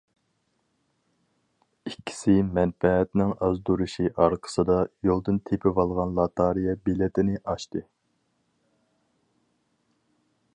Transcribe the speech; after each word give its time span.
ئىككىسى 1.89 2.37
مەنپەئەتنىڭ 2.55 3.33
ئازدۇرۇشى 3.49 4.07
ئارقىسىدا، 4.25 4.79
يولدىن 5.09 5.37
تېپىۋالغان 5.51 6.17
لاتارىيە 6.21 6.75
بېلىتىنى 6.89 7.41
ئاچتى. 7.53 7.85